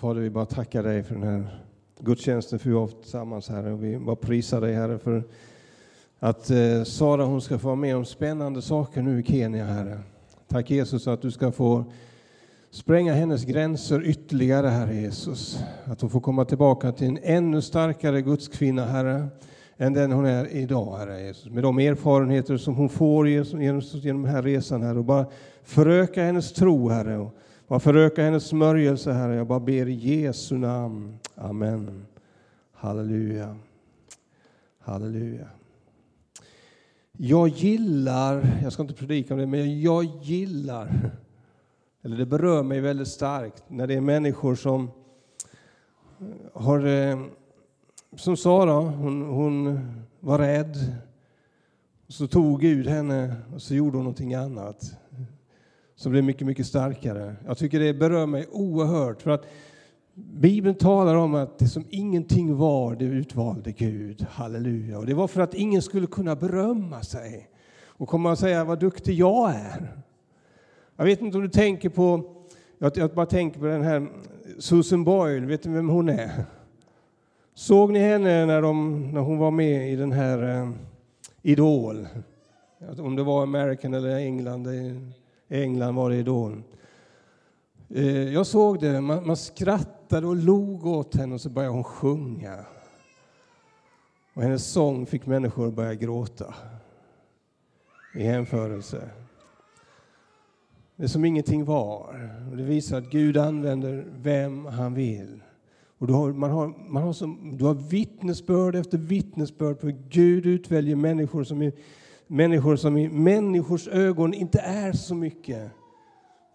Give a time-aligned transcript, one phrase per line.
[0.00, 1.60] Fader, vi bara tackar dig för den här
[1.98, 3.72] gudstjänsten för vi har tillsammans, Herre.
[3.72, 5.24] Och vi bara prisar dig, Herre, för
[6.18, 9.98] att eh, Sara hon ska få vara med om spännande saker nu i Kenya, Herre.
[10.48, 11.84] Tack Jesus att du ska få
[12.70, 15.58] spränga hennes gränser ytterligare, Herre Jesus.
[15.84, 19.28] Att hon får komma tillbaka till en ännu starkare gudskvinna, Herre,
[19.76, 21.50] än den hon är idag, Herre Jesus.
[21.50, 24.98] Med de erfarenheter som hon får genom, genom den här resan, Herre.
[24.98, 25.26] Och bara
[25.62, 27.30] föröka hennes tro, Herre.
[27.70, 29.36] Och bara föröka hennes smörjelse, Herre.
[29.36, 31.18] Jag bara ber i Jesu namn.
[31.34, 32.06] Amen.
[32.72, 33.56] Halleluja.
[34.78, 35.48] Halleluja.
[37.12, 41.10] Jag gillar, jag ska inte predika om det, men jag gillar,
[42.02, 44.90] eller det berör mig väldigt starkt, när det är människor som
[46.52, 47.20] har, eh,
[48.16, 49.80] som Sara, hon, hon
[50.20, 50.76] var rädd,
[52.08, 54.99] så tog Gud henne och så gjorde hon någonting annat
[56.00, 57.36] som blev mycket, mycket starkare.
[57.46, 59.46] Jag tycker det berör mig oerhört, för att
[60.14, 64.26] Bibeln talar om att det som ingenting var, det utvalde Gud.
[64.30, 64.98] Halleluja.
[64.98, 67.50] Och det var för att ingen skulle kunna berömma sig
[67.84, 70.02] och komma och säga vad duktig jag är.
[70.96, 72.34] Jag vet inte om du tänker på,
[72.78, 74.08] jag bara tänker på den här
[74.58, 76.44] Susan Boyle, vet du vem hon är?
[77.54, 80.70] Såg ni henne när, de, när hon var med i den här eh,
[81.42, 82.08] Idol?
[82.98, 84.66] Om det var American eller England,
[85.50, 86.52] England var det då.
[87.88, 91.84] Eh, jag såg det, man, man skrattade och log åt henne och så började hon
[91.84, 92.64] sjunga.
[94.34, 96.54] Och hennes sång fick människor att börja gråta
[98.14, 99.10] i jämförelse.
[100.96, 102.30] Det är som ingenting var.
[102.50, 105.42] Och det visar att Gud använder vem han vill.
[105.98, 109.98] Och du har, man har, man har, som, du har vittnesbörd efter vittnesbörd på hur
[110.08, 111.72] Gud utväljer människor som, är,
[112.30, 115.70] människor som i människors ögon inte är så mycket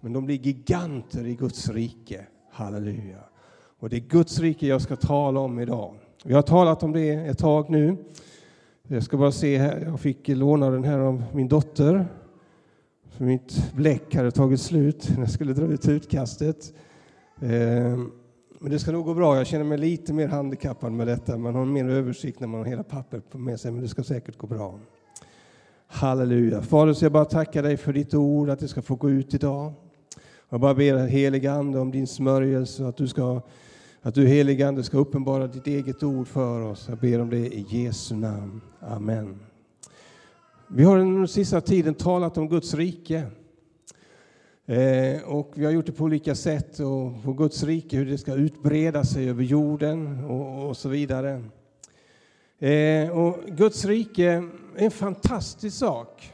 [0.02, 2.26] men de blir giganter i Guds rike.
[2.52, 3.20] Halleluja.
[3.80, 5.96] Och det är Guds rike jag ska tala om idag.
[6.24, 7.98] Vi har talat om det ett tag nu.
[8.88, 12.06] Jag ska bara se här, jag fick låna den här av min dotter.
[13.10, 16.74] För mitt bläck hade tagit slut när jag skulle dra ut utkastet.
[17.42, 18.12] Ehm,
[18.60, 19.38] men det ska nog gå bra.
[19.38, 21.38] Jag känner mig lite mer handikappad med detta.
[21.38, 24.38] Man har mer översikt när man har hela pappret med sig, men det ska säkert
[24.38, 24.80] gå bra.
[25.88, 26.62] Halleluja.
[26.62, 29.34] Fader, så jag bara tackar dig för ditt ord, att det ska få gå ut
[29.34, 29.74] idag.
[30.50, 33.42] Jag bara ber helige Ande om din smörjelse, att du, ska,
[34.02, 36.86] att du helige Ande ska uppenbara ditt eget ord för oss.
[36.90, 38.62] Jag ber om det i Jesu namn.
[38.80, 39.40] Amen.
[40.68, 43.24] Vi har den sista tiden talat om Guds rike.
[44.66, 48.18] Eh, och vi har gjort det på olika sätt, och på Guds rike, hur det
[48.18, 51.44] ska utbreda sig över jorden och, och så vidare.
[52.60, 56.32] Eh, och Guds rike en fantastisk sak.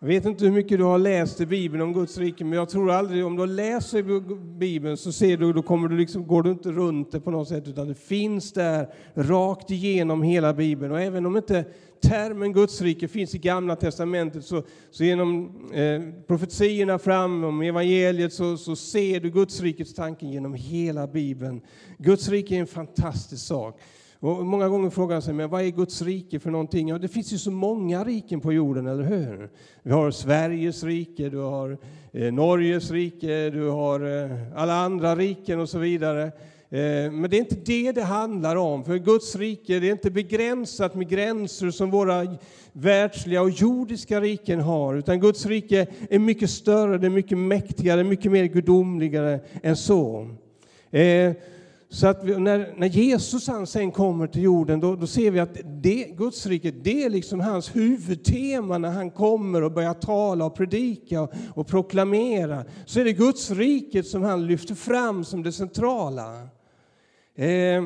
[0.00, 2.68] Jag vet inte hur mycket du har läst i Bibeln om Guds rike, men jag
[2.68, 4.20] tror aldrig, om du läser
[4.58, 7.48] Bibeln så ser du, då kommer du liksom, går du inte runt det på något
[7.48, 10.92] sätt, utan det finns där rakt igenom hela Bibeln.
[10.92, 11.64] Och även om inte
[12.00, 18.32] termen Guds rike finns i Gamla Testamentet, så, så genom eh, profetierna fram, om evangeliet,
[18.32, 21.60] så, så ser du Guds rikets tanken genom hela Bibeln.
[21.98, 23.80] Guds rike är en fantastisk sak.
[24.20, 26.88] Och många gånger frågar man sig, men vad är Guds rike för någonting?
[26.88, 29.50] Ja, det finns ju så många riken på jorden, eller hur?
[29.82, 31.78] Vi har Sveriges rike, du har
[32.12, 36.22] eh, Norges rike, du har eh, alla andra riken och så vidare.
[36.70, 40.10] Eh, men det är inte det det handlar om, för Guds rike det är inte
[40.10, 42.36] begränsat med gränser som våra
[42.72, 48.04] världsliga och jordiska riken har, utan Guds rike är mycket större, det är mycket mäktigare,
[48.04, 50.28] mycket mer gudomligare än så.
[50.90, 51.32] Eh,
[51.90, 55.40] så att vi, när, när Jesus han sen kommer till jorden, då, då ser vi
[55.40, 60.56] att det, Gudsriket, det är liksom hans huvudtema när han kommer och börjar tala och
[60.56, 62.64] predika och, och proklamera.
[62.86, 66.48] Så är det Gudsriket som han lyfter fram som det centrala.
[67.36, 67.84] Eh,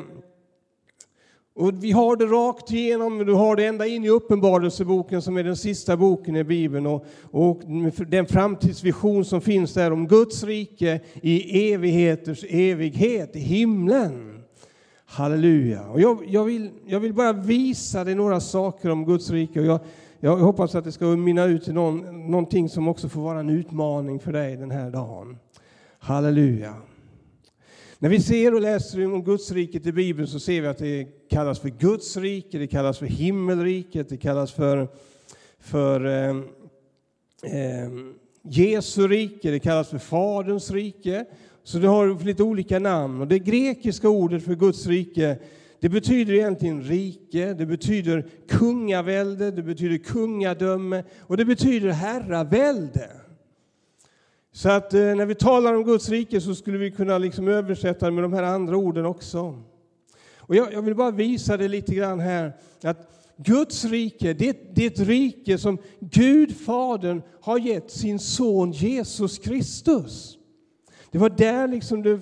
[1.54, 5.44] och vi har det rakt igenom, du har det ända in i Uppenbarelseboken som är
[5.44, 7.60] den sista boken i Bibeln och, och
[8.06, 14.42] den framtidsvision som finns där om Guds rike i evigheters evighet, i himlen.
[15.06, 15.88] Halleluja.
[15.88, 19.66] Och jag, jag, vill, jag vill bara visa dig några saker om Guds rike och
[19.66, 19.80] jag,
[20.20, 23.50] jag hoppas att det ska mynna ut i någon, någonting som också får vara en
[23.50, 25.38] utmaning för dig den här dagen.
[25.98, 26.74] Halleluja.
[28.02, 31.06] När vi ser och läser om Guds rike i Bibeln så ser vi att det
[31.30, 34.88] kallas för Guds rike, det kallas för himmelriket, det kallas för,
[35.60, 36.36] för eh,
[37.42, 37.90] eh,
[38.42, 41.24] Jesu rike, det kallas för Faderns rike.
[41.64, 43.20] Så det har lite olika namn.
[43.20, 45.38] Och det grekiska ordet för Guds rike
[45.80, 53.10] det betyder egentligen rike, det betyder kungavälde, det betyder kungadöme och det betyder herravälde.
[54.52, 58.10] Så att eh, när vi talar om Guds rike så skulle vi kunna liksom översätta
[58.10, 59.62] med de här andra orden också.
[60.38, 62.56] Och jag, jag vill bara visa det lite grann här.
[62.82, 68.72] Att Guds rike, det, det är ett rike som Gud, Fadern, har gett sin son
[68.72, 70.38] Jesus Kristus.
[71.12, 72.20] Det var där, liksom det,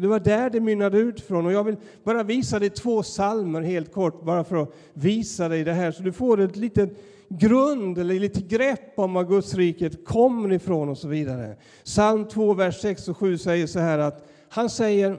[0.00, 1.46] det, var där det mynnade ut från.
[1.46, 5.64] Och jag vill bara visa dig två salmer helt kort, bara för att visa dig
[5.64, 5.92] det här.
[5.92, 6.98] Så du får ett litet
[7.28, 11.56] grund eller lite grepp om var Guds riket kommer ifrån och så vidare.
[11.84, 15.18] Psalm 2, vers 6 och 7 säger så här att han säger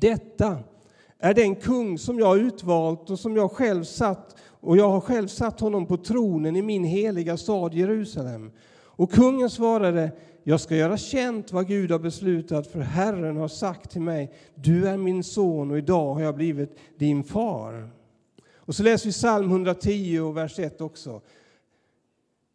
[0.00, 0.58] Detta
[1.18, 5.28] är den kung som jag utvalt och som jag själv satt och jag har själv
[5.28, 8.50] satt honom på tronen i min heliga stad Jerusalem.
[8.98, 10.10] Och kungen svarade
[10.48, 14.88] jag ska göra känt vad Gud har beslutat, för Herren har sagt till mig, du
[14.88, 17.90] är min son och idag har jag blivit din far.
[18.56, 21.20] Och så läser vi psalm 110 och vers 1 också.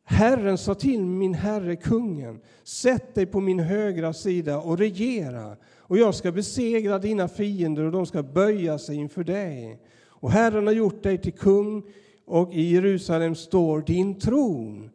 [0.04, 5.98] Herren sa till min herre kungen, sätt dig på min högra sida och regera, och
[5.98, 9.80] jag ska besegra dina fiender och de ska böja sig inför dig.
[10.06, 11.84] Och Herren har gjort dig till kung,
[12.26, 14.90] och i Jerusalem står din tron.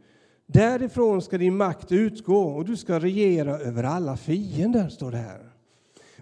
[0.53, 5.51] Därifrån ska din makt utgå och du ska regera över alla fiender, står det här.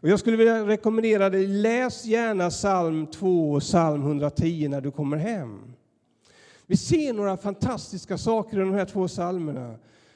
[0.03, 4.91] Och jag skulle vilja rekommendera dig, läs gärna psalm 2 och psalm 110 när du
[4.91, 5.73] kommer hem.
[6.67, 9.75] Vi ser några fantastiska saker i de här två psalmerna.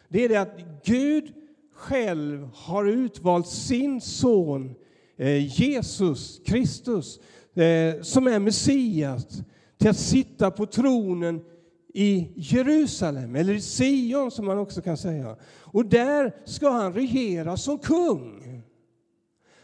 [0.08, 1.32] Det är det att Gud
[1.74, 4.74] själv har utvalt sin son
[5.16, 7.20] eh, Jesus Kristus,
[7.54, 9.26] eh, som är Messias,
[9.78, 11.40] till att sitta på tronen
[11.94, 15.36] i Jerusalem, eller i Sion som man också kan säga.
[15.60, 18.62] Och där ska han regera som kung.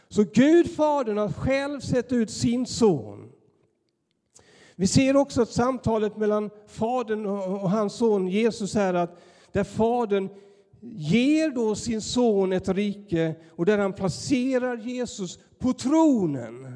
[0.09, 3.29] Så Gud, Fadern, har själv sett ut sin son.
[4.75, 9.21] Vi ser också att samtalet mellan Fadern och hans son Jesus är att
[9.51, 10.29] där Fadern
[10.81, 16.75] ger då sin son ett rike och där han placerar Jesus på tronen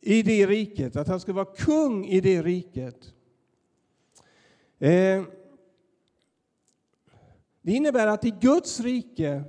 [0.00, 3.14] i det riket, att han ska vara kung i det riket.
[4.78, 5.24] Eh,
[7.62, 9.44] det innebär att i Guds rike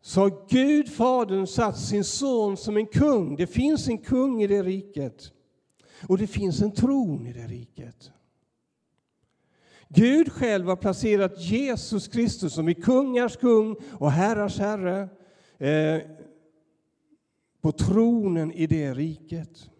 [0.00, 3.36] så har Gud, Fadern, satt sin son som en kung.
[3.36, 5.32] Det finns en kung i det riket.
[6.08, 8.12] Och det finns en tron i det riket.
[9.88, 15.08] Gud själv har placerat Jesus Kristus som är kungars kung och herrars herre
[15.58, 16.02] eh,
[17.60, 19.70] på tronen i det riket.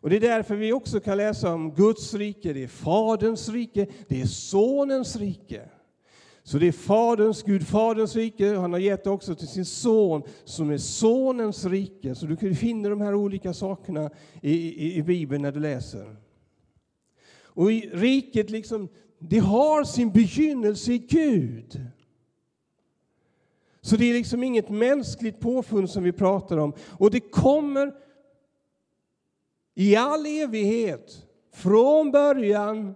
[0.00, 3.86] Och Det är därför vi också kan läsa om Guds rike, det är Faderns rike,
[4.08, 5.68] det är Sonens rike.
[6.42, 10.22] Så det är Faderns, Gud Faderns rike, han har gett det också till sin son
[10.44, 12.14] som är Sonens rike.
[12.14, 14.10] Så du finner de här olika sakerna
[14.42, 16.16] i, i, i Bibeln när du läser.
[17.42, 21.80] Och i riket, liksom, det har sin begynnelse i Gud.
[23.80, 26.72] Så det är liksom inget mänskligt påfund som vi pratar om.
[26.80, 27.92] Och det kommer
[29.78, 32.94] i all evighet, från början,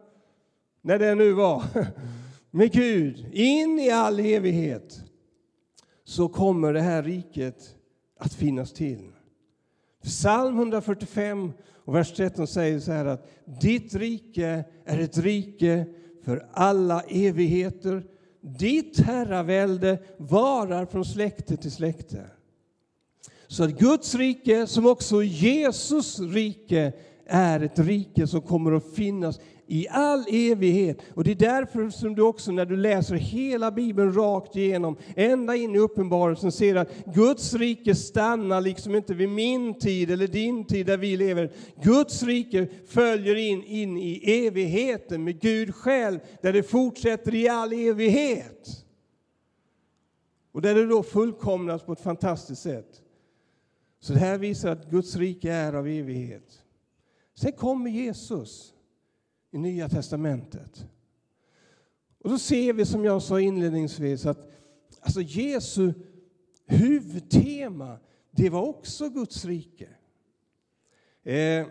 [0.80, 1.62] när det nu var,
[2.50, 5.00] med Gud, in i all evighet,
[6.04, 7.76] så kommer det här riket
[8.18, 9.08] att finnas till.
[10.02, 11.52] Psalm 145
[11.84, 13.28] och vers 13 säger så här att
[13.60, 15.86] ditt rike är ett rike
[16.24, 18.04] för alla evigheter.
[18.40, 22.26] Ditt herravälde varar från släkte till släkte.
[23.52, 26.92] Så att Guds rike, som också Jesus rike,
[27.26, 30.98] är ett rike som kommer att finnas i all evighet.
[31.14, 35.56] Och Det är därför som du också när du läser hela Bibeln rakt igenom, ända
[35.56, 40.64] in i Uppenbarelsen, ser att Guds rike stannar liksom inte vid min tid eller din
[40.64, 41.52] tid där vi lever.
[41.82, 47.72] Guds rike följer in, in i evigheten med Gud själv, där det fortsätter i all
[47.72, 48.68] evighet.
[50.52, 53.02] Och där det då fullkomnas på ett fantastiskt sätt.
[54.02, 56.62] Så det här visar att Guds rike är av evighet.
[57.34, 58.74] Sen kommer Jesus
[59.50, 60.86] i Nya testamentet.
[62.18, 64.50] Och då ser vi, som jag sa inledningsvis, att
[65.00, 65.92] alltså Jesu
[66.66, 67.98] huvudtema,
[68.30, 69.88] det var också Guds rike.
[71.22, 71.66] Eh,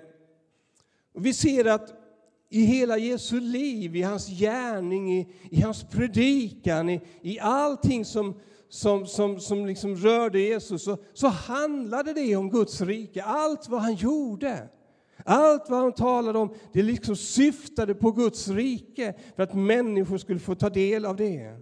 [1.13, 1.93] och vi ser att
[2.49, 8.39] i hela Jesu liv, i hans gärning, i, i hans predikan, i, i allting som,
[8.71, 13.23] som, som, som liksom rörde Jesus så, så handlade det om Guds rike.
[13.23, 14.69] Allt vad han gjorde,
[15.25, 20.39] allt vad han talade om, det liksom syftade på Guds rike för att människor skulle
[20.39, 21.57] få ta del av det.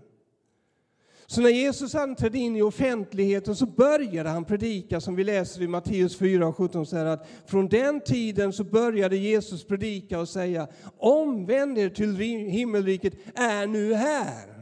[1.25, 5.67] Så när Jesus trädde in i offentligheten så började han predika som vi läser i
[5.67, 6.85] Matteus 4 och 17.
[6.85, 13.13] Så att från den tiden så började Jesus predika och säga omvänd er till himmelriket
[13.35, 14.58] är nu här.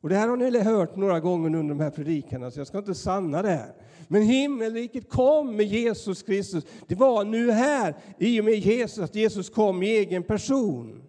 [0.00, 2.78] Och det här har ni hört några gånger under de här predikarna, så jag ska
[2.78, 3.72] inte sanna det här.
[4.08, 6.64] Men himmelriket kom med Jesus Kristus.
[6.86, 11.02] Det var nu här, i och med Jesus, att Jesus kom i egen person.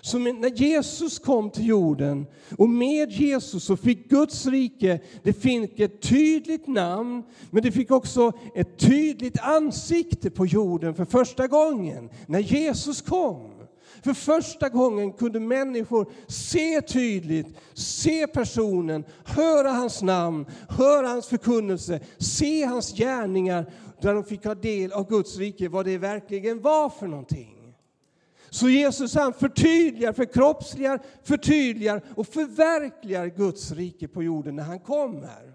[0.00, 2.26] Så när Jesus kom till jorden
[2.58, 7.90] och med Jesus så fick Guds rike, det fick ett tydligt namn, men det fick
[7.90, 13.53] också ett tydligt ansikte på jorden för första gången när Jesus kom.
[14.04, 22.00] För första gången kunde människor se tydligt, se personen, höra hans namn, höra hans förkunnelse,
[22.18, 26.88] se hans gärningar, där de fick ta del av Guds rike, vad det verkligen var
[26.88, 27.74] för någonting.
[28.50, 35.54] Så Jesus han förtydligar, förkroppsligar, förtydligar och förverkligar Guds rike på jorden när han kommer.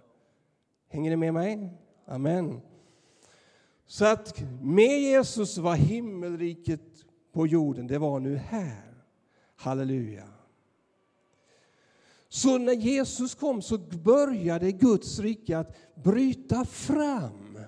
[0.90, 1.70] Hänger ni med mig?
[2.08, 2.62] Amen.
[3.88, 6.82] Så att med Jesus var himmelriket
[7.34, 8.94] på jorden, det var nu här.
[9.56, 10.28] Halleluja.
[12.30, 17.60] Så när Jesus kom så började Guds rike att bryta fram.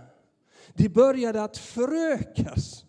[0.74, 2.86] Det började att förökas.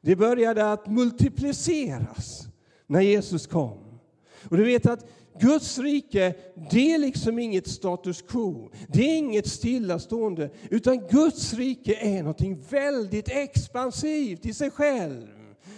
[0.00, 2.48] Det började att multipliceras
[2.86, 4.00] när Jesus kom.
[4.48, 5.06] Och du vet att
[5.40, 6.34] Guds rike,
[6.70, 8.70] det är liksom inget status quo.
[8.88, 10.50] Det är inget stillastående.
[10.70, 15.31] Utan Guds rike är något väldigt expansivt i sig själv.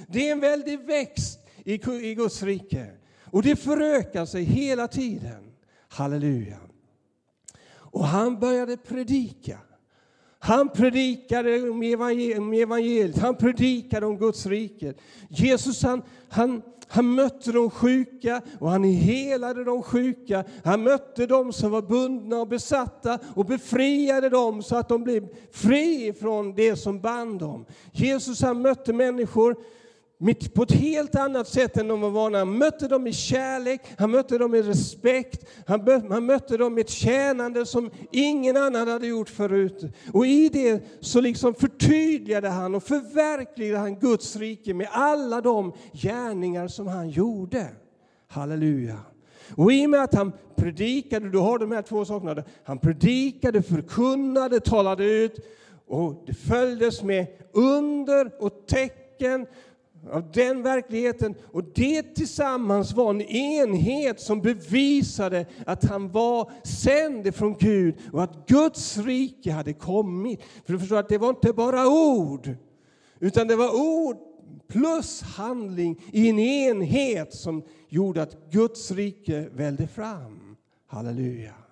[0.09, 2.87] Det är en väldig växt i Guds rike.
[3.25, 5.53] Och det förökar sig hela tiden.
[5.89, 6.59] Halleluja.
[7.73, 9.59] Och han började predika.
[10.39, 11.83] Han predikade om
[12.53, 14.95] evangeliet, han predikade om Guds rike.
[15.29, 20.45] Jesus han, han, han mötte de sjuka och han helade de sjuka.
[20.65, 25.29] Han mötte de som var bundna och besatta och befriade dem så att de blev
[25.53, 27.67] fria från det som band dem.
[27.93, 29.57] Jesus han mötte människor
[30.55, 32.39] på ett helt annat sätt än de var vana.
[32.39, 36.81] Han mötte dem i kärlek, han mötte dem i respekt, han, han mötte dem i
[36.81, 39.85] ett tjänande som ingen annan hade gjort förut.
[40.13, 45.73] Och i det så liksom förtydligade han och förverkligade han Guds rike med alla de
[45.93, 47.69] gärningar som han gjorde.
[48.29, 48.99] Halleluja.
[49.57, 53.63] Och i och med att han predikade, du har de här två sakerna, han predikade,
[53.63, 55.39] förkunnade, talade ut
[55.87, 59.47] och det följdes med under och tecken
[60.11, 61.35] av den verkligheten.
[61.53, 68.23] Och det tillsammans var en enhet som bevisade att han var sänd från Gud och
[68.23, 70.41] att Guds rike hade kommit.
[70.67, 72.51] För du förstår att det var inte bara ord,
[73.21, 74.17] utan det var ord
[74.69, 80.57] plus handling i en enhet som gjorde att Guds rike välde fram.
[80.87, 81.64] Halleluja.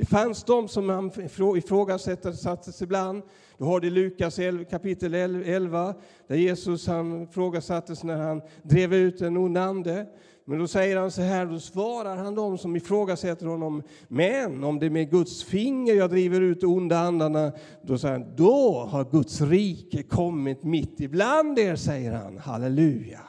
[0.00, 1.10] Det fanns de som
[1.56, 3.22] ifrågasattes ibland.
[3.58, 4.38] Du har det i Lukas
[4.70, 5.94] kapitel 11,
[6.26, 10.06] där Jesus han ifrågasattes när han drev ut en ond ande.
[10.44, 13.82] Men då säger han så här, då svarar han dem som ifrågasätter honom.
[14.08, 17.52] Men om det är med Guds finger jag driver ut de onda andarna,
[17.82, 22.38] då säger han, då har Guds rike kommit mitt ibland er, säger han.
[22.38, 23.20] Halleluja.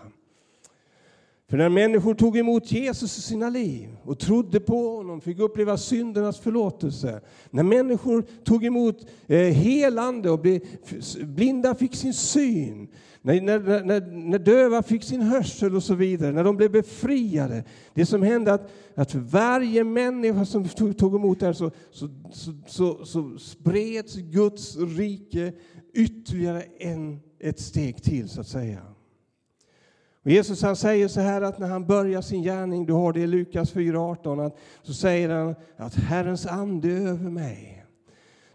[1.51, 5.77] För när människor tog emot Jesus i sina liv och trodde på honom, fick uppleva
[5.77, 7.21] syndernas förlåtelse.
[7.49, 10.45] När människor tog emot eh, helande och
[11.23, 12.87] blinda fick sin syn.
[13.21, 17.63] När, när, när, när döva fick sin hörsel och så vidare, när de blev befriade.
[17.93, 21.71] Det som hände att, att för varje människa som tog, tog emot det här så,
[21.91, 25.53] så, så, så, så spreds Guds rike
[25.93, 28.90] ytterligare en, ett steg till så att säga.
[30.23, 33.19] Och Jesus han säger så här att när han börjar sin gärning, du har det
[33.19, 34.51] i Lukas 4.18,
[34.83, 37.80] så säger han att Herrens ande är över mig.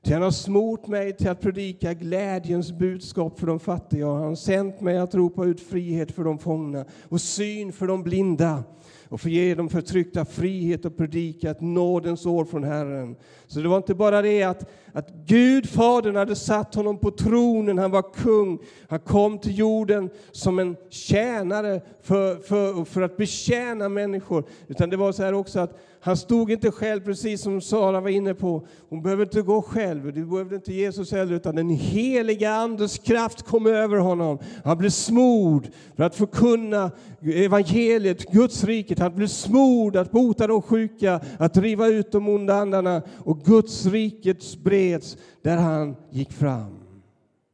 [0.06, 4.24] Till han har smort mig till att predika glädjens budskap för de fattiga och han
[4.24, 8.64] har sänt mig att ropa ut frihet för de fångna och syn för de blinda
[9.08, 13.16] och få ge de förtryckta frihet och predika ett nådens år från Herren.
[13.46, 17.78] Så det var inte bara det att, att Gud, Fadern, hade satt honom på tronen,
[17.78, 18.58] han var kung.
[18.88, 24.44] Han kom till jorden som en tjänare för, för, för att betjäna människor.
[24.66, 28.08] Utan det var så här också att han stod inte själv, precis som Sara var
[28.08, 28.66] inne på.
[28.88, 33.42] Hon behövde inte gå själv, det behövde inte Jesus heller, utan den heliga Andes kraft
[33.42, 34.38] kom över honom.
[34.64, 36.90] Han blev smord för att förkunna
[37.22, 38.98] evangeliet, Guds riket.
[38.98, 43.02] Han blev smord att bota de sjuka, att driva ut de onda andarna.
[43.18, 46.78] Och Guds riket spreds där han gick fram.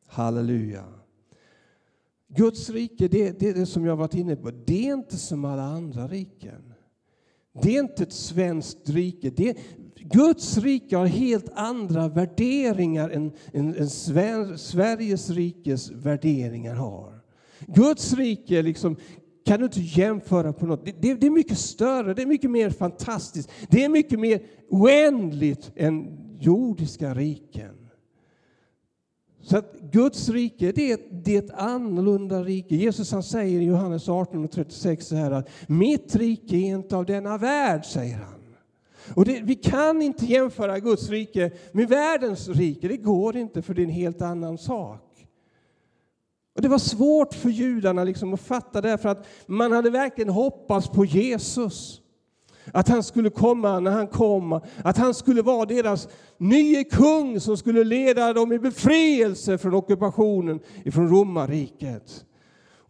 [0.06, 0.84] Halleluja.
[2.36, 4.50] Guds rike, det, det är det som jag varit inne på.
[4.50, 6.71] Det är inte som alla andra riken.
[7.62, 9.30] Det är inte ett svenskt rike.
[9.30, 9.56] Det,
[9.96, 17.20] Guds rike har helt andra värderingar än, än, än Sver, Sveriges rikes värderingar har.
[17.66, 18.96] Guds rike liksom
[19.44, 20.84] kan du inte jämföra på något.
[20.84, 23.50] Det, det, det, är mycket större, det är mycket mer fantastiskt.
[23.68, 27.81] Det är mycket mer oändligt än jordiska riken.
[29.42, 32.76] Så att Guds rike, det är, ett, det är ett annorlunda rike.
[32.76, 36.96] Jesus han säger i Johannes 18 och 36 så här att mitt rike är inte
[36.96, 38.42] av denna värld, säger han.
[39.14, 42.88] Och det, vi kan inte jämföra Guds rike med världens rike.
[42.88, 45.26] Det går inte, för det är en helt annan sak.
[46.54, 50.30] Och Det var svårt för judarna liksom att fatta det, för att man hade verkligen
[50.30, 52.01] hoppats på Jesus.
[52.72, 57.56] Att han skulle komma när han kom, att han skulle vara deras nye kung som
[57.56, 62.24] skulle leda dem i befrielse från ockupationen ifrån romarriket.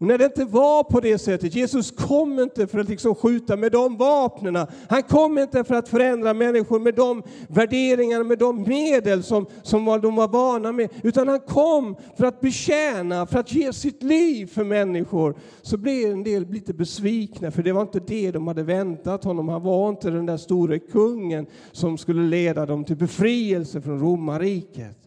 [0.03, 3.55] Och när det inte var på det sättet, Jesus kom inte för att liksom skjuta
[3.55, 4.67] med de vapnen.
[4.89, 9.85] Han kom inte för att förändra människor med de värderingar, med de medel som, som
[9.85, 10.89] de var vana med.
[11.03, 15.35] Utan han kom för att betjäna, för att ge sitt liv för människor.
[15.61, 19.49] Så blev en del lite besvikna, för det var inte det de hade väntat honom.
[19.49, 24.97] Han var inte den där store kungen som skulle leda dem till befrielse från romarriket.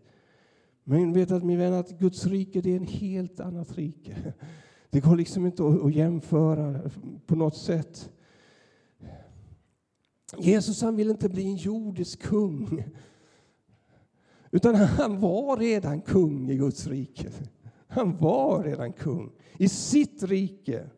[0.85, 4.17] Men vet att min vän, att Guds rike det är en helt annat rike.
[4.91, 6.91] Det går liksom inte att jämföra
[7.27, 8.11] på något sätt.
[10.39, 12.85] Jesus han vill inte bli en jordisk kung.
[14.51, 17.31] Utan han var redan kung i Guds rike.
[17.89, 20.91] Han var redan kung i sitt rike.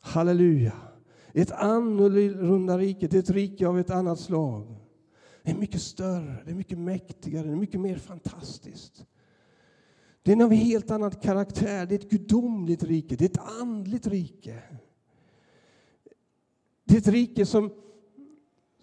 [0.00, 0.72] Halleluja.
[1.32, 4.76] Ett annorlunda rike, det är ett rike av ett annat slag.
[5.42, 9.06] Det är mycket större, det är mycket mäktigare, det är mycket mer fantastiskt.
[10.22, 11.86] Det är en av helt annan karaktär.
[11.86, 14.62] Det är ett gudomligt rike, det är ett andligt rike.
[16.84, 17.72] Det är ett rike som,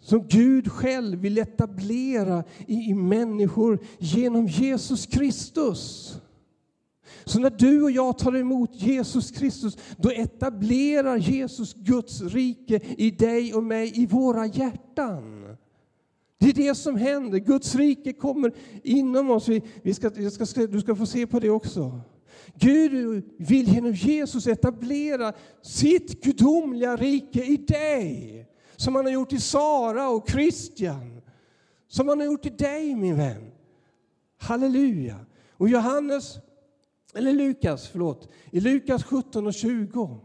[0.02, 6.14] som Gud själv vill etablera i, i människor genom Jesus Kristus.
[7.26, 13.12] Så när du och jag tar emot Jesus Kristus, då etablerar Jesus Guds rike i
[13.12, 15.45] dig och mig, i våra hjärtan.
[16.38, 17.38] Det är det som händer.
[17.38, 19.48] Guds rike kommer inom oss.
[19.48, 22.02] Vi, vi ska, ska, du ska få se på det också.
[22.56, 28.48] Gud vill genom Jesus etablera sitt gudomliga rike i dig.
[28.76, 31.22] Som han har gjort i Sara och Kristian,
[31.88, 33.52] Som han har gjort i dig min vän.
[34.38, 35.26] Halleluja.
[35.52, 36.38] Och Johannes,
[37.14, 38.30] eller Lukas, förlåt.
[38.52, 40.20] I Lukas 17 och 20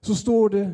[0.00, 0.72] så står det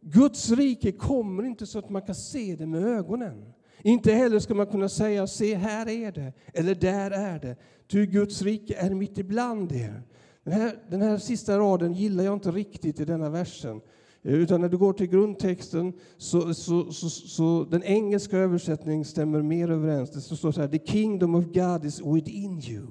[0.00, 3.52] Guds rike kommer inte så att man kan se det med ögonen.
[3.82, 7.56] Inte heller ska man kunna säga se här är det, eller där är det.
[7.88, 10.02] Ty Guds rike är mitt ibland er.
[10.44, 13.80] Den här, den här sista raden gillar jag inte riktigt i denna versen.
[14.22, 19.70] Utan när du går till grundtexten så, så, så, så den engelska översättningen stämmer mer
[19.70, 20.10] överens.
[20.10, 22.86] Det står så här, the kingdom of God is within you.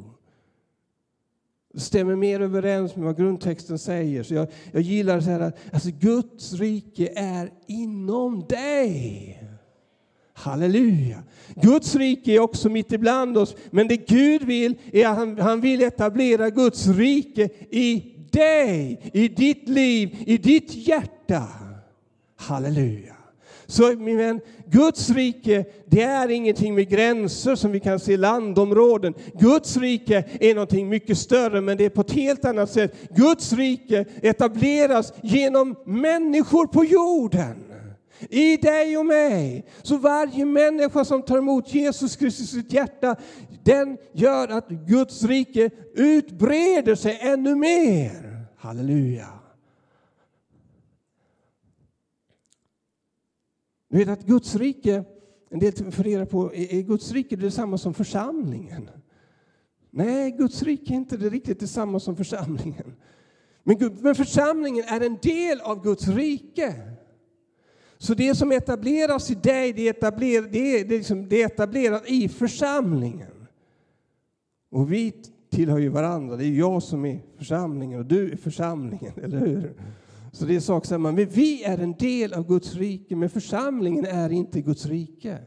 [1.74, 4.24] Det stämmer mer överens med vad grundtexten säger.
[4.24, 9.39] Så jag, jag gillar så här att alltså Guds rike är inom dig.
[10.40, 11.24] Halleluja!
[11.56, 15.62] Guds rike är också mitt ibland oss, men det Gud vill är att han, han
[15.62, 21.44] vill etablera Guds rike i dig, i ditt liv, i ditt hjärta.
[22.36, 23.16] Halleluja!
[23.66, 29.14] Så min vän, Guds rike det är ingenting med gränser som vi kan se landområden.
[29.40, 32.96] Guds rike är någonting mycket större, men det är på ett helt annat sätt.
[33.16, 37.69] Guds rike etableras genom människor på jorden
[38.30, 39.66] i dig och mig.
[39.82, 43.16] Så varje människa som tar emot Jesus Kristus i sitt hjärta,
[43.64, 48.46] den gör att Guds rike utbreder sig ännu mer.
[48.58, 49.40] Halleluja.
[53.90, 55.04] Du vet att Guds rike,
[55.50, 58.90] en del funderar på, är Guds rike detsamma som församlingen?
[59.92, 62.96] Nej, Guds rike är inte det riktigt detsamma som församlingen.
[63.64, 66.76] Men, men församlingen är en del av Guds rike.
[68.02, 72.30] Så det som etableras i dig, det etabler, det det liksom, det är etablerat i
[72.30, 73.48] församlingen.
[74.72, 75.14] Och vi
[75.50, 76.36] tillhör ju varandra.
[76.36, 79.74] Det är jag som är församlingen och du är församlingen, eller hur?
[80.32, 81.12] Så det är sak samma.
[81.12, 85.38] Men vi är en del av Guds rike, men församlingen är inte Guds rike.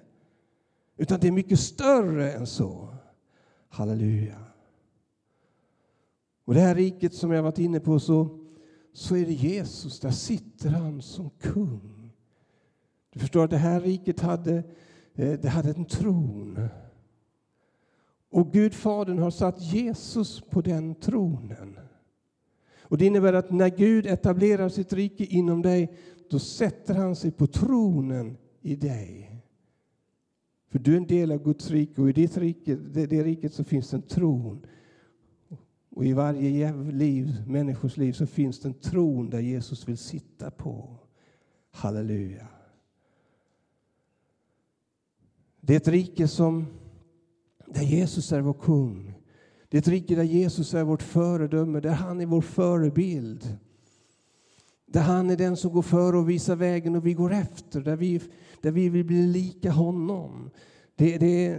[0.96, 2.94] Utan det är mycket större än så.
[3.68, 4.44] Halleluja.
[6.44, 8.38] Och det här riket som jag varit inne på så,
[8.92, 12.01] så är det Jesus, där sitter han som kung.
[13.12, 14.62] Du förstår att det här riket hade,
[15.14, 16.68] eh, det hade en tron.
[18.30, 21.78] Och Gud Fadern har satt Jesus på den tronen.
[22.80, 25.96] Och Det innebär att när Gud etablerar sitt rike inom dig,
[26.30, 29.42] då sätter han sig på tronen i dig.
[30.68, 33.54] För du är en del av Guds rike och i ditt rike, det, det riket
[33.54, 34.66] så finns en tron.
[35.90, 40.50] Och i varje liv, människors liv så finns det en tron där Jesus vill sitta
[40.50, 40.98] på.
[41.70, 42.48] Halleluja.
[45.64, 46.66] Det är ett rike som,
[47.66, 49.14] där Jesus är vår kung.
[49.68, 53.56] Det är ett rike där Jesus är vårt föredöme, där han är vår förebild.
[54.86, 57.96] Där han är den som går före och visar vägen och vi går efter, där
[57.96, 58.20] vi,
[58.60, 60.50] där vi vill bli lika honom.
[60.96, 61.58] Det, det,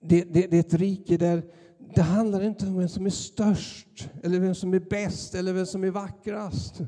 [0.00, 1.42] det, det, det är ett rike där
[1.94, 5.66] det handlar inte om vem som är störst, eller vem som är bäst eller vem
[5.66, 6.80] som är vackrast.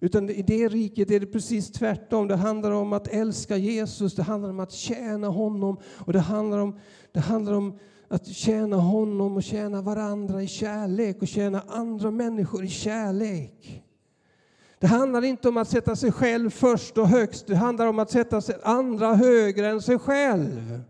[0.00, 2.28] Utan i det riket är det precis tvärtom.
[2.28, 6.58] Det handlar om att älska Jesus, det handlar om att tjäna honom och det handlar
[6.58, 6.78] om,
[7.12, 12.64] det handlar om att tjäna honom och tjäna varandra i kärlek och tjäna andra människor
[12.64, 13.84] i kärlek.
[14.78, 18.10] Det handlar inte om att sätta sig själv först och högst, det handlar om att
[18.10, 20.82] sätta andra högre än sig själv.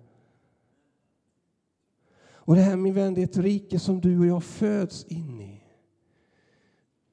[2.49, 5.40] Och det här min vän, det är ett rike som du och jag föds in
[5.40, 5.62] i.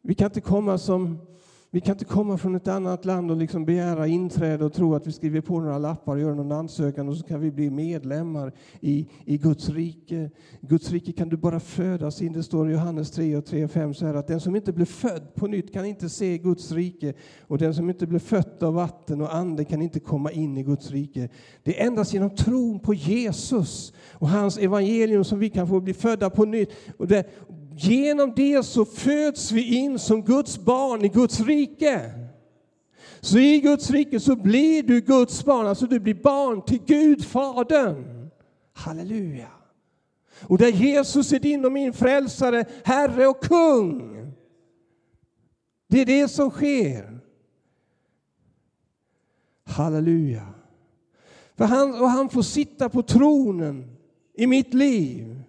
[0.01, 1.19] Vi kan inte komma som
[1.75, 5.07] vi kan inte komma från ett annat land och liksom begära inträde och tro att
[5.07, 8.51] vi skriver på några lappar och gör någon ansökan och så kan vi bli medlemmar
[8.79, 10.29] i, i Guds rike.
[10.61, 12.33] Guds rike kan du bara födas in.
[12.33, 14.73] Det står i Johannes 3 och 3 och 5 så här att den som inte
[14.73, 17.13] blir född på nytt kan inte se Guds rike
[17.47, 20.63] och den som inte blir född av vatten och ande kan inte komma in i
[20.63, 21.29] Guds rike.
[21.63, 25.93] Det är endast genom tron på Jesus och hans evangelium som vi kan få bli
[25.93, 26.69] födda på nytt.
[26.97, 27.25] Och det,
[27.77, 32.11] Genom det så föds vi in som Guds barn i Guds rike.
[33.19, 37.25] Så i Guds rike så blir du Guds barn, alltså du blir barn till Gud,
[37.25, 38.29] Fadern.
[38.73, 39.51] Halleluja.
[40.41, 44.31] Och där Jesus är din och min frälsare, Herre och kung.
[45.87, 47.19] Det är det som sker.
[49.63, 50.47] Halleluja.
[51.55, 53.97] För han, och han får sitta på tronen
[54.33, 55.41] i mitt liv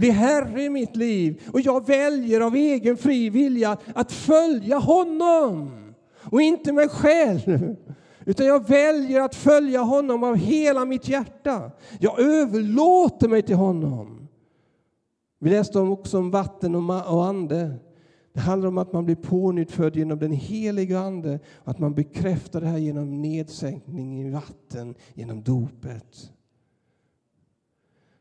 [0.00, 1.42] bli Herre i mitt liv.
[1.52, 5.70] Och jag väljer av egen fri vilja att följa honom
[6.30, 7.76] och inte mig själv.
[8.24, 11.70] Utan jag väljer att följa honom av hela mitt hjärta.
[12.00, 14.28] Jag överlåter mig till honom.
[15.38, 17.74] Vi läste också om vatten och ande.
[18.32, 22.66] Det handlar om att man blir pånyttfödd genom den helige Ande att man bekräftar det
[22.66, 26.32] här genom nedsänkning i vatten, genom dopet.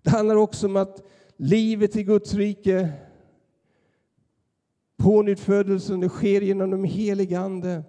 [0.01, 1.03] Det handlar också om att
[1.39, 2.89] livet i Guds rike,
[4.97, 7.83] pånyttfödelsen, det sker genom den helige Ande.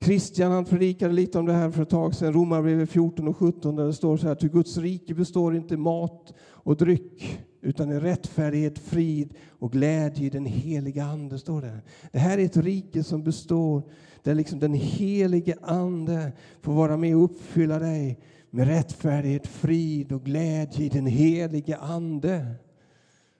[0.00, 3.76] Christian han predikade lite om det här för ett tag sedan, Romarbrevet 14 och 17,
[3.76, 8.00] där det står så här, till Guds rike består inte mat och dryck, utan i
[8.00, 11.78] rättfärdighet, frid och glädje i den heliga Ande, står det.
[12.12, 13.82] Det här är ett rike som består,
[14.22, 18.18] där liksom den helige Ande får vara med och uppfylla dig
[18.50, 22.46] med rättfärdighet, frid och glädje i den helige Ande.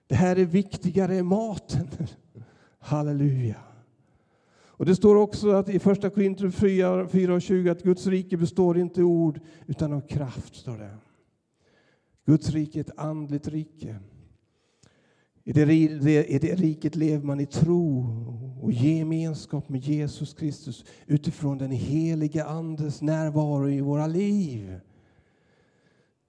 [0.07, 1.89] Det här är viktigare än maten.
[2.79, 3.57] Halleluja.
[4.79, 8.37] Och Det står också att i första Korinther 4, 4 och 20 att Guds rike
[8.37, 10.55] består inte av ord utan av kraft.
[10.55, 10.97] står det.
[12.27, 13.97] Guds rike är ett andligt rike.
[15.45, 18.07] I det, I det riket lever man i tro
[18.63, 24.81] och gemenskap med Jesus Kristus utifrån den heliga Andes närvaro i våra liv.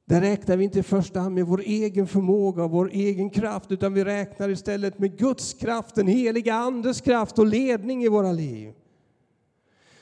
[0.09, 3.71] Där räknar vi inte i första hand med vår egen förmåga och vår egen kraft
[3.71, 8.31] utan vi räknar istället med Guds kraft, den heliga Andes kraft och ledning i våra
[8.31, 8.73] liv.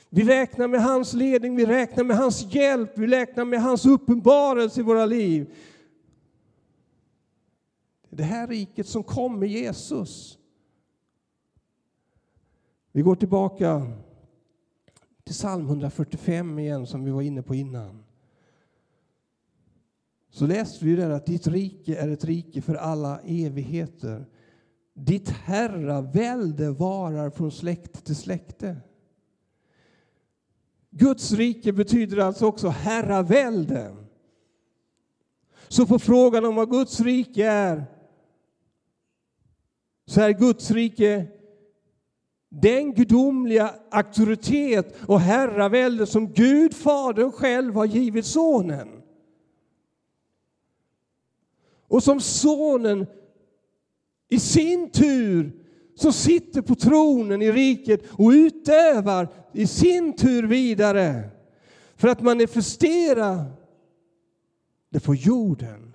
[0.10, 4.80] Vi räknar med hans ledning, vi räknar med hans hjälp, vi räknar med hans uppenbarelse
[4.80, 5.54] i våra liv.
[8.10, 10.38] Det här riket som kom med Jesus.
[12.91, 13.88] Vi går tillbaka
[15.24, 18.07] till psalm 145 igen som vi var inne på innan
[20.38, 24.26] så läste vi där att ditt rike är ett rike för alla evigheter.
[24.93, 28.78] Ditt herravälde varar från släkt till släkte.
[30.89, 33.95] Guds rike betyder alltså också herravälde.
[35.67, 37.86] Så på frågan om vad Guds rike är
[40.06, 41.28] så är Guds rike
[42.50, 48.97] den gudomliga auktoritet och herravälde som Gud, Fadern själv har givit Sonen.
[51.88, 53.06] Och som sonen
[54.30, 55.52] i sin tur
[55.95, 61.30] som sitter på tronen i riket och utövar i sin tur vidare
[61.95, 63.45] för att manifestera
[64.89, 65.93] det på jorden.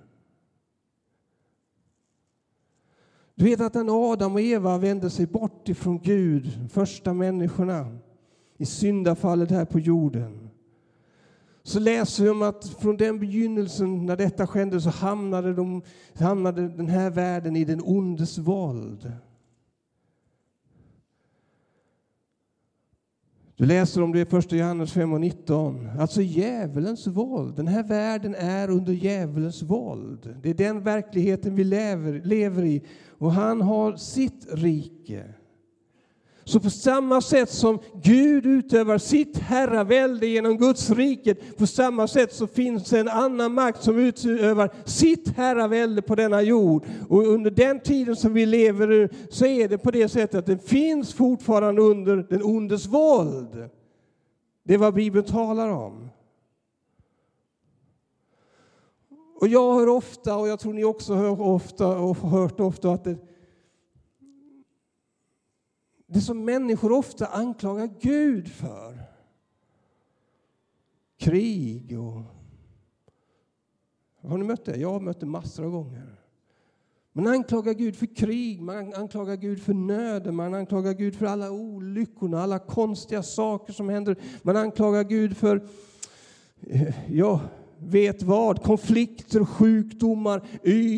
[3.35, 7.97] Du vet att när Adam och Eva vände sig bort ifrån Gud, första människorna,
[8.57, 10.49] i syndafallet här på jorden,
[11.63, 15.81] så läser vi om att från den begynnelsen, när detta skedde, så hamnade, de,
[16.13, 19.11] hamnade den här världen i den ondes våld.
[23.55, 25.89] Du läser om det i Första Johannes 5 och 19.
[25.99, 27.55] Alltså djävulens våld.
[27.55, 30.35] Den här världen är under djävulens våld.
[30.43, 32.83] Det är den verkligheten vi lever, lever i.
[33.17, 35.33] Och han har sitt rike.
[36.45, 42.33] Så på samma sätt som Gud utövar sitt herravälde genom Guds riket, på samma sätt
[42.33, 46.85] så finns det en annan makt som utövar sitt herravälde på denna jord.
[47.09, 50.45] Och under den tiden som vi lever i så är det på det sättet att
[50.45, 53.69] det finns fortfarande under den ondes våld.
[54.63, 56.09] Det är vad Bibeln talar om.
[59.39, 63.03] Och jag hör ofta, och jag tror ni också hör ofta och hört ofta, att
[63.03, 63.17] det,
[66.13, 69.01] det som människor ofta anklagar Gud för.
[71.19, 72.21] Krig och...
[74.29, 74.77] Har ni mött det?
[74.77, 76.19] Jag har mött det massor av gånger.
[77.13, 81.51] Man anklagar Gud för krig, man anklagar Gud för nöden, man anklagar Gud för alla
[81.51, 84.17] olyckorna, alla konstiga saker som händer.
[84.41, 85.67] Man anklagar Gud för,
[86.67, 87.41] eh, ja,
[87.77, 90.41] vet vad, konflikter, sjukdomar,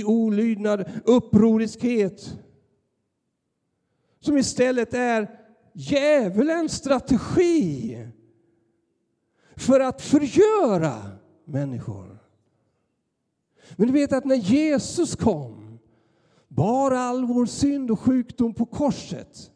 [0.06, 2.40] olydnad, upproriskhet
[4.26, 5.40] som istället är
[5.74, 7.98] djävulens strategi
[9.56, 11.02] för att förgöra
[11.46, 12.18] människor.
[13.76, 15.80] Men du vet att när Jesus kom
[16.48, 19.52] bar all vår synd och sjukdom på korset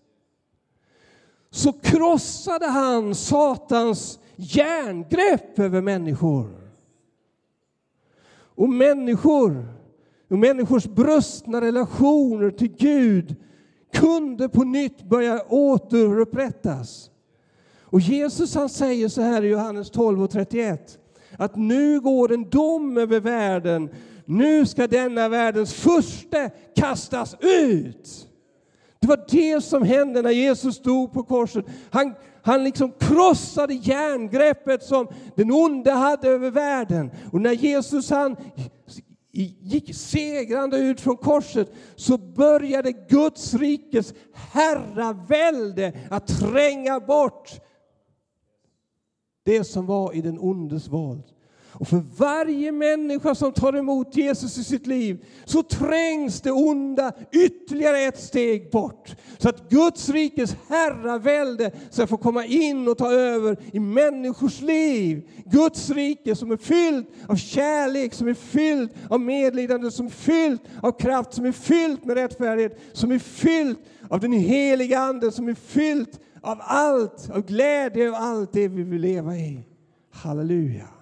[1.49, 6.71] så krossade han Satans järngrepp över människor.
[8.31, 9.67] Och människor
[10.29, 13.35] och människors brustna relationer till Gud
[13.93, 17.09] kunde på nytt börja återupprättas.
[17.81, 20.99] Och Jesus han säger så här i Johannes 12 och 31
[21.37, 23.89] att nu går en dom över världen.
[24.25, 28.27] Nu ska denna världens första kastas ut.
[28.99, 31.65] Det var det som hände när Jesus stod på korset.
[31.89, 37.11] Han, han liksom krossade järngreppet som den onde hade över världen.
[37.31, 38.35] Och när Jesus han
[39.31, 47.51] gick segrande ut från korset så började Guds rikes herravälde att tränga bort
[49.43, 51.23] det som var i den ondes våld.
[51.79, 57.11] Och för varje människa som tar emot Jesus i sitt liv så trängs det onda
[57.31, 59.15] ytterligare ett steg bort.
[59.37, 65.29] Så att Guds rikes herravälde ska få komma in och ta över i människors liv.
[65.45, 70.61] Guds rike som är fyllt av kärlek, som är fyllt av medlidande, som är fyllt
[70.81, 75.47] av kraft, som är fyllt med rättfärdighet, som är fyllt av den heliga Ande, som
[75.47, 79.63] är fyllt av allt, av glädje och allt det vi vill leva i.
[80.11, 80.98] Halleluja.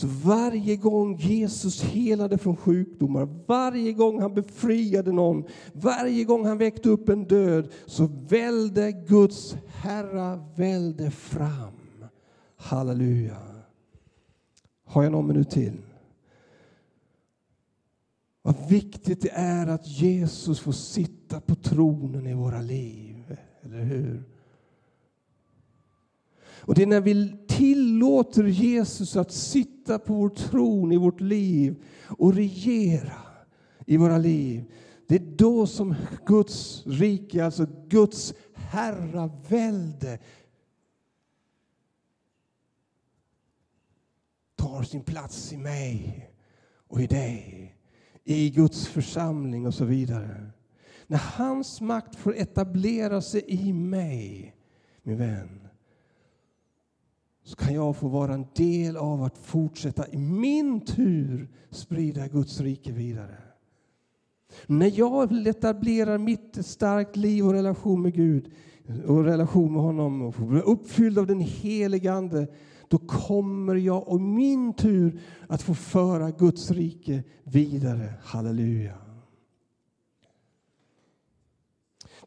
[0.00, 6.58] Så varje gång Jesus helade från sjukdomar, varje gång han befriade någon, varje gång han
[6.58, 12.04] väckte upp en död, så välde Guds herravälde fram.
[12.56, 13.36] Halleluja.
[14.84, 15.82] Har jag någon minut till?
[18.42, 24.24] Vad viktigt det är att Jesus får sitta på tronen i våra liv, eller hur?
[26.60, 31.82] Och det är när vi tillåter Jesus att sitta på vår tron i vårt liv
[32.06, 33.22] och regera
[33.86, 34.64] i våra liv.
[35.06, 35.94] Det är då som
[36.26, 40.18] Guds rike, alltså Guds herravälde
[44.56, 46.30] tar sin plats i mig
[46.88, 47.76] och i dig,
[48.24, 50.50] i Guds församling och så vidare.
[51.06, 54.56] När hans makt får etablera sig i mig,
[55.02, 55.59] min vän,
[57.50, 62.60] så kan jag få vara en del av att fortsätta i min tur sprida Guds
[62.60, 63.36] rike vidare.
[64.66, 68.50] När jag etablerar mitt starkt liv och relation med Gud
[69.06, 72.46] och relation med honom och blir uppfylld av den helige Ande
[72.88, 78.12] då kommer jag och min tur att få föra Guds rike vidare.
[78.22, 79.09] Halleluja.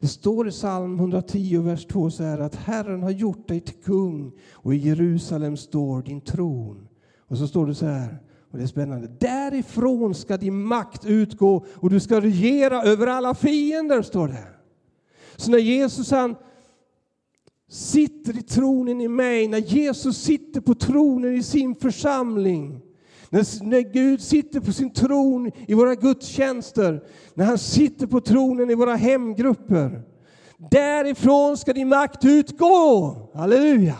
[0.04, 3.74] Det står i psalm 110, vers 2 så här att Herren har gjort dig till
[3.74, 6.88] kung och i Jerusalem står din tron.
[7.28, 8.18] Och så står det så här,
[8.50, 9.08] och det är spännande.
[9.20, 14.46] Därifrån ska din makt utgå och du ska regera över alla fiender, står det.
[15.36, 16.34] Så när Jesus han
[17.68, 22.80] sitter i tronen i mig, när Jesus sitter på tronen i sin församling,
[23.34, 28.70] när, när Gud sitter på sin tron i våra gudstjänster, när han sitter på tronen
[28.70, 30.02] i våra hemgrupper.
[30.70, 33.16] Därifrån ska din makt utgå.
[33.34, 33.98] Halleluja!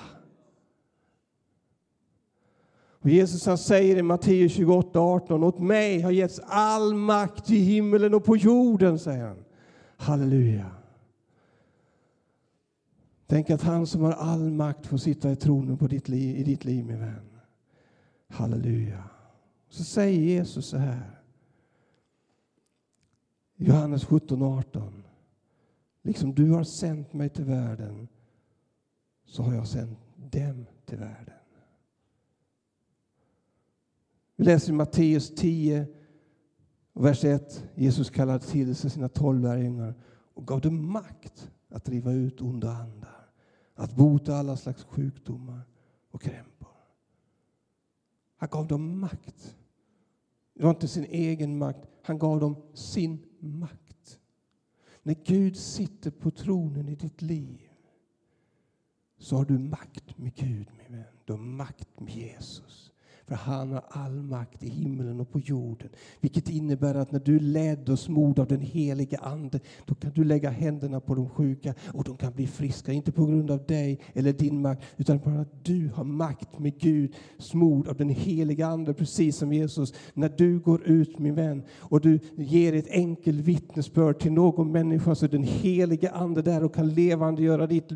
[3.01, 7.59] Och Jesus han säger i Matteus 28, 18, åt mig har getts all makt i
[7.59, 9.45] himmelen och på jorden, säger han.
[9.97, 10.71] Halleluja.
[13.27, 16.43] Tänk att han som har all makt får sitta i tronen på ditt liv, i
[16.43, 17.41] ditt liv, min vän.
[18.29, 19.14] Halleluja.
[19.75, 21.21] Så säger Jesus så här.
[23.57, 25.05] Johannes 17 18.
[26.03, 28.09] Liksom du har sänt mig till världen
[29.25, 31.35] så har jag sänt dem till världen.
[34.37, 35.87] Vi läser i Matteus 10,
[36.93, 37.65] vers 1.
[37.75, 39.95] Jesus kallade till sig sina tolv lärjungar
[40.35, 43.29] och gav dem makt att driva ut onda andar,
[43.75, 45.61] att bota alla slags sjukdomar
[46.11, 46.69] och krämpor.
[48.37, 49.57] Han gav dem makt.
[50.55, 54.19] Det var inte sin egen makt, han gav dem sin makt.
[55.03, 57.69] När Gud sitter på tronen i ditt liv
[59.19, 61.05] så har du makt med Gud, min vän.
[61.25, 62.94] Du har makt med Jesus.
[63.27, 65.89] För han har all makt i himlen och på jorden.
[66.21, 70.13] Vilket innebär att när du är ledd och smord av den helige Ande, då kan
[70.15, 72.93] du lägga händerna på de sjuka och de kan bli friska.
[72.93, 76.79] Inte på grund av dig eller din makt, utan för att du har makt med
[76.79, 79.95] Gud, smord av den heliga Ande, precis som Jesus.
[80.15, 85.15] När du går ut, min vän, och du ger ett enkelt vittnesbörd till någon människa,
[85.15, 87.93] så är den helige Ande där och kan levandegöra ditt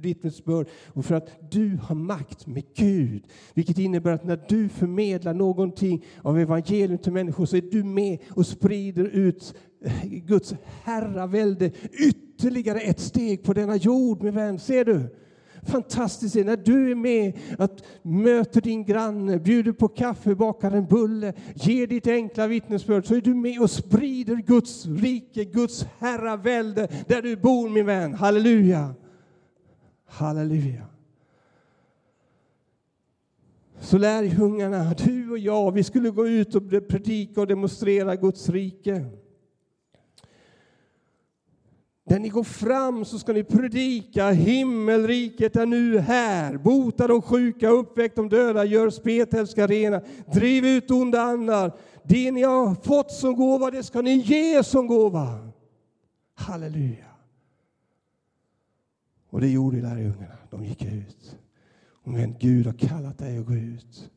[0.00, 0.66] vittnesbörd.
[0.86, 6.04] Och för att du har makt med Gud, vilket innebär att när du förmedlar någonting
[6.22, 12.80] av evangelium till människor så är du med och sprider ut eh, Guds herravälde ytterligare
[12.80, 14.58] ett steg på denna jord, min vän.
[14.58, 15.08] Ser du?
[15.62, 21.32] Fantastiskt när du är med att möter din granne, bjuder på kaffe, bakar en bulle,
[21.54, 27.22] ger ditt enkla vittnesbörd så är du med och sprider Guds rike, Guds herravälde där
[27.22, 28.14] du bor min vän.
[28.14, 28.94] Halleluja!
[30.06, 30.86] Halleluja!
[33.82, 39.04] Så lärjungarna, du och jag, vi skulle gå ut och predika och demonstrera Guds rike.
[42.04, 46.56] När ni går fram så ska ni predika himmelriket är nu här.
[46.56, 50.00] Bota de sjuka, uppväck de döda, gör spetälska rena,
[50.32, 51.72] driv ut onda andar.
[52.04, 55.48] Det ni har fått som gåva, det ska ni ge som gåva.
[56.34, 57.06] Halleluja.
[59.30, 60.36] Och det gjorde lärjungarna.
[60.50, 61.41] De gick ut.
[62.04, 64.10] Men Gud har kallat dig att gå ut.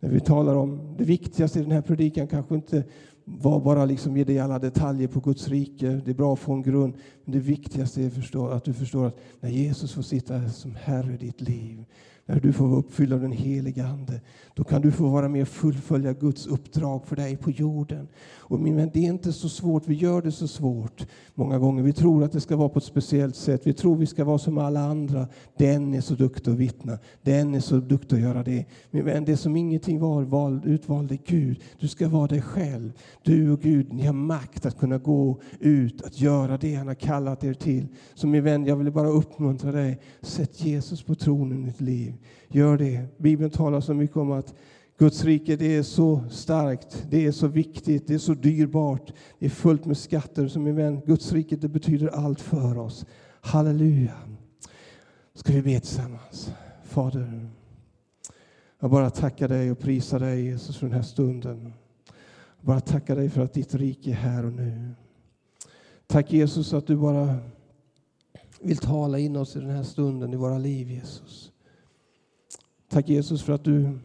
[0.00, 2.84] När vi talar om det viktigaste i den här predikan kanske inte
[3.24, 6.00] var bara liksom ge dig alla detaljer på Guds rike.
[6.04, 6.94] Det är bra att få en grund.
[7.24, 11.16] Men det viktigaste är att du förstår att när Jesus får sitta som Herre i
[11.16, 11.84] ditt liv
[12.26, 14.20] när du får vara uppfylld av den heliga Ande,
[14.54, 18.08] då kan du få vara med och fullfölja Guds uppdrag för dig på jorden.
[18.36, 21.82] Och min vän, det är inte så svårt, vi gör det så svårt många gånger.
[21.82, 24.38] Vi tror att det ska vara på ett speciellt sätt, vi tror vi ska vara
[24.38, 25.28] som alla andra.
[25.56, 28.64] Den är så duktig att vittna, den är så duktig att göra det.
[28.90, 31.60] Min vän, det som ingenting var vald, utvalde Gud.
[31.80, 32.92] Du ska vara dig själv.
[33.22, 36.94] Du och Gud, ni har makt att kunna gå ut, att göra det han har
[36.94, 37.86] kallat kallat er till.
[38.14, 42.14] Så min vän, jag vill bara uppmuntra dig, sätt Jesus på tronen i ditt liv.
[42.48, 43.04] Gör det.
[43.18, 44.54] Bibeln talar så mycket om att
[44.98, 49.12] Guds rike det är så starkt, det är så viktigt, det är så dyrbart.
[49.38, 50.48] Det är fullt med skatter.
[50.48, 53.06] Så min vän, Guds rike det betyder allt för oss.
[53.40, 54.14] Halleluja.
[55.34, 56.52] Ska vi be tillsammans?
[56.84, 57.50] Fader,
[58.80, 61.72] jag bara tackar dig och prisar dig Jesus för den här stunden.
[62.56, 64.94] Jag bara tackar dig för att ditt rike är här och nu.
[66.12, 67.36] Tack Jesus att du bara
[68.60, 71.52] vill tala in oss i den här stunden i våra liv Jesus.
[72.88, 73.98] Tack Jesus för att du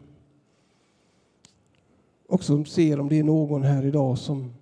[2.28, 4.54] också ser om det är någon här idag som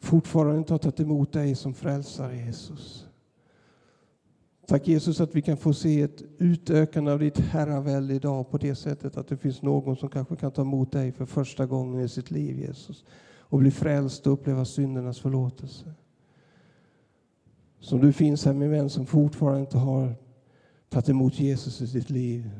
[0.00, 3.06] fortfarande inte har tagit emot dig som frälsare Jesus.
[4.66, 8.74] Tack Jesus att vi kan få se ett utökande av ditt herravälde idag på det
[8.74, 12.08] sättet att det finns någon som kanske kan ta emot dig för första gången i
[12.08, 13.04] sitt liv Jesus
[13.38, 15.94] och bli frälst och uppleva syndernas förlåtelse.
[17.82, 20.14] Som du finns här min vän som fortfarande inte har
[20.88, 22.50] tagit emot Jesus i sitt liv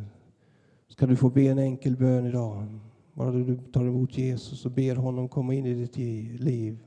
[0.89, 2.79] ska du få be en enkel bön idag.
[3.13, 5.97] Bara du tar emot Jesus och ber honom komma in i ditt
[6.41, 6.79] liv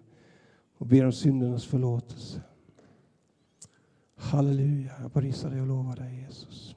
[0.77, 2.41] och ber om syndernas förlåtelse.
[4.15, 6.74] Halleluja, jag prisar dig och lovar dig Jesus.